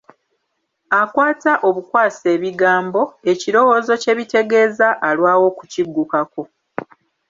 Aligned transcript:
Akwata 1.01 1.53
obukwasi 1.67 2.25
ebigambo, 2.35 3.01
ekirowoozo 3.31 3.93
kye 4.01 4.13
bitegeza, 4.19 4.87
alwawo 5.07 5.43
okukiggukako. 5.51 6.41